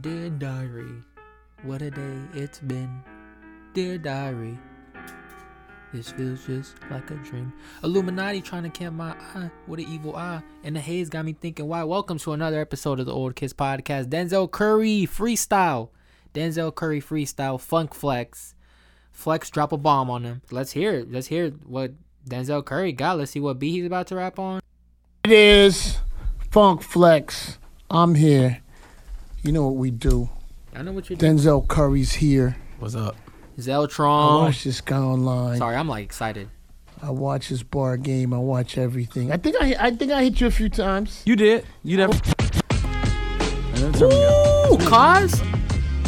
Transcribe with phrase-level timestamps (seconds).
[0.00, 0.94] Dear diary,
[1.64, 3.02] what a day it's been.
[3.74, 4.56] Dear diary,
[5.92, 7.52] this feels just like a dream.
[7.82, 10.40] Illuminati trying to catch my eye with an evil eye.
[10.62, 11.82] And the haze got me thinking, why?
[11.82, 14.06] Welcome to another episode of the Old Kids Podcast.
[14.06, 15.88] Denzel Curry freestyle.
[16.32, 17.60] Denzel Curry freestyle.
[17.60, 18.54] Funk Flex.
[19.10, 20.42] Flex drop a bomb on him.
[20.52, 21.10] Let's hear it.
[21.10, 21.90] Let's hear what
[22.28, 23.18] Denzel Curry got.
[23.18, 24.62] Let's see what beat he's about to rap on.
[25.24, 25.98] It is
[26.52, 27.58] Funk Flex.
[27.90, 28.62] I'm here.
[29.42, 30.30] You know what we do.
[30.74, 31.36] I know what you're doing.
[31.36, 32.56] Denzel Curry's here.
[32.78, 33.16] What's up?
[33.58, 33.66] Zeltron.
[33.66, 34.40] I Zeltron.
[34.44, 35.58] watch this guy online.
[35.58, 36.48] Sorry, I'm like excited.
[37.02, 38.32] I watch his bar game.
[38.32, 39.32] I watch everything.
[39.32, 41.22] I think I I think I hit you a few times.
[41.26, 41.66] You did.
[41.82, 42.12] You never.
[42.14, 43.72] Oh.
[43.74, 44.70] Man, turn me up.
[44.72, 45.42] Ooh, cause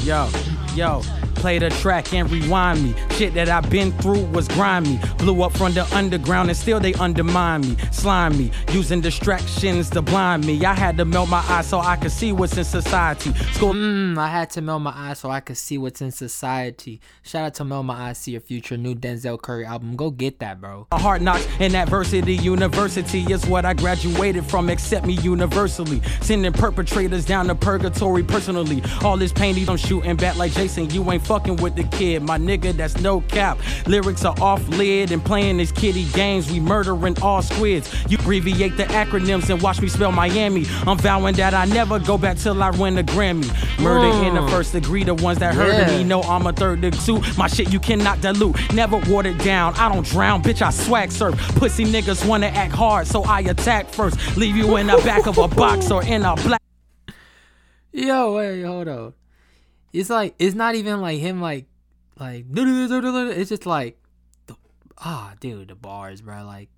[0.04, 0.28] Yo,
[0.76, 1.02] yo.
[1.44, 2.94] Play the track and rewind me.
[3.16, 4.98] Shit that I've been through was grimy.
[5.18, 7.76] Blew up from the underground and still they undermine me.
[7.92, 8.50] Slime me.
[8.72, 10.64] Using distractions to blind me.
[10.64, 13.34] I had to melt my eyes so I could see what's in society.
[13.52, 16.98] School Mm, I had to melt my eyes so I could see what's in society.
[17.22, 19.96] Shout out to Melt My Eyes, See Your Future, new Denzel Curry album.
[19.96, 20.86] Go get that, bro.
[20.92, 22.36] A Hard knocks and adversity.
[22.36, 24.70] University is what I graduated from.
[24.70, 26.00] Accept me universally.
[26.22, 28.82] Sending perpetrators down to purgatory personally.
[29.02, 30.88] All this pain, I'm shooting back like Jason.
[30.88, 32.72] You ain't fucking with the kid, my nigga.
[32.72, 33.58] That's no cap.
[33.86, 36.50] Lyrics are off lid and playing these kiddie games.
[36.50, 37.92] We murdering all squids.
[38.08, 40.64] You abbreviate the acronyms and watch me spell Miami.
[40.86, 43.48] I'm vowing that I never go back till I win a Grammy.
[43.80, 44.50] Murder in the Mm.
[44.50, 45.02] first degree.
[45.02, 45.98] The ones that heard of Yeah.
[45.98, 47.00] me know I'm a third degree.
[47.00, 47.36] suit.
[47.36, 48.56] My shit you cannot dilute.
[48.72, 49.74] Never watered down.
[49.74, 50.42] I don't drown.
[50.42, 51.34] Bitch, I swag surf.
[51.56, 54.16] Pussy niggas wanna act hard, so I attack first.
[54.36, 56.60] Leave you in the back of a box or in a black.
[57.92, 59.12] Yo, wait, hold on.
[59.94, 61.66] It's like it's not even like him like
[62.18, 63.96] like it's just like
[64.48, 64.56] the-
[64.98, 66.68] ah dude the bars bro like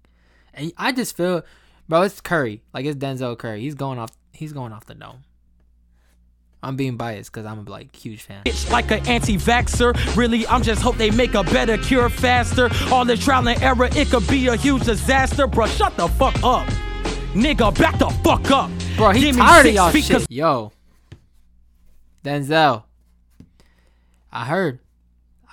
[0.52, 1.42] and I just feel
[1.88, 5.24] bro it's Curry like it's Denzel Curry he's going off he's going off the dome.
[6.62, 8.42] I'm being biased because I'm a like huge fan.
[8.44, 10.16] It's like an anti-vaxxer.
[10.16, 12.70] Really, I'm just hope they make a better cure faster.
[12.90, 15.46] All this trial and error, it could be a huge disaster.
[15.46, 16.66] Bro, shut the fuck up.
[17.34, 18.70] Nigga, back the fuck up.
[18.96, 20.26] Bro, he Give me tired of y'all shit.
[20.30, 20.72] Yo,
[22.24, 22.82] Denzel,
[24.36, 24.80] I heard,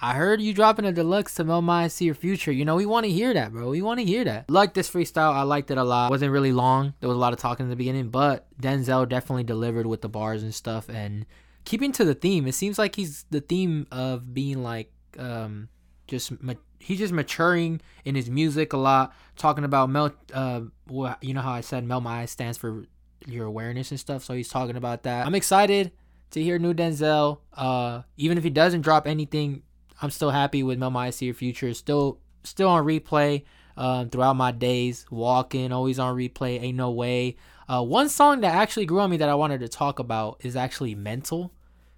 [0.01, 2.51] I heard you dropping a deluxe to Melt My Eyes See Your Future.
[2.51, 3.69] You know, we want to hear that, bro.
[3.69, 4.49] We want to hear that.
[4.49, 6.07] Like this freestyle, I liked it a lot.
[6.07, 6.93] It wasn't really long.
[6.99, 10.09] There was a lot of talking in the beginning, but Denzel definitely delivered with the
[10.09, 11.25] bars and stuff and
[11.63, 12.45] keeping to the theme.
[12.45, 15.69] It seems like he's the theme of being like, um,
[16.07, 19.13] just ma- he's just maturing in his music a lot.
[19.37, 22.83] Talking about Mel, uh, wha- you know how I said Mel My stands for
[23.25, 24.25] your awareness and stuff.
[24.25, 25.25] So he's talking about that.
[25.25, 25.93] I'm excited
[26.33, 27.39] to hear new Denzel.
[27.53, 29.63] Uh, even if he doesn't drop anything,
[30.01, 31.73] I'm still happy with Mel Your Future.
[31.73, 33.43] Still, still on replay.
[33.75, 36.61] Um, throughout my days, walking, always on replay.
[36.61, 37.37] Ain't no way.
[37.67, 40.55] Uh, one song that actually grew on me that I wanted to talk about is
[40.55, 41.51] actually Mental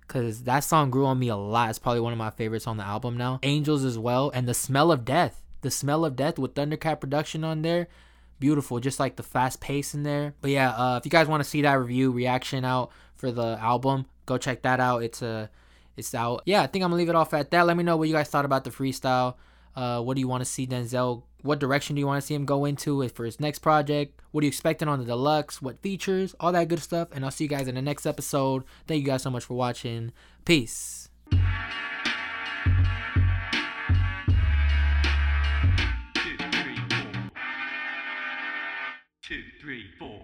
[0.07, 1.69] because that song grew on me a lot.
[1.69, 3.40] It's probably one of my favorites on the album now.
[3.44, 5.41] Angels as well, and the smell of death.
[5.62, 7.88] The smell of death with Thundercat production on there,
[8.40, 8.79] beautiful.
[8.79, 10.35] Just like the fast pace in there.
[10.41, 13.57] But yeah, uh, if you guys want to see that review reaction out for the
[13.59, 15.03] album, go check that out.
[15.03, 15.50] It's a
[15.97, 16.44] it's out.
[16.46, 17.66] Yeah, I think I'm gonna leave it off at that.
[17.66, 19.36] Let me know what you guys thought about the freestyle.
[19.75, 21.24] Uh, what do you want to see Denzel?
[21.41, 24.19] What direction do you want to see him go into for his next project?
[24.31, 25.62] What are you expecting on the deluxe?
[25.62, 26.34] What features?
[26.40, 27.09] All that good stuff.
[27.12, 28.63] And I'll see you guys in the next episode.
[28.88, 30.12] Thank you guys so much for watching.
[30.44, 31.09] Peace.
[31.30, 31.38] Two,
[36.52, 37.12] three, four.
[39.22, 40.14] Two, three, four.